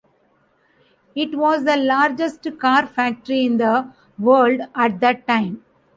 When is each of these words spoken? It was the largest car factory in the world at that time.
It 1.13 1.35
was 1.35 1.63
the 1.63 1.77
largest 1.77 2.47
car 2.57 2.87
factory 2.87 3.45
in 3.45 3.57
the 3.57 3.93
world 4.17 4.61
at 4.73 4.99
that 5.01 5.27
time. 5.27 5.63